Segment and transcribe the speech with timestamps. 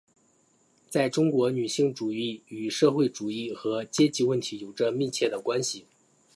[0.89, 5.85] 在中国女性主义与社会主义和阶级问题有着密切的关系。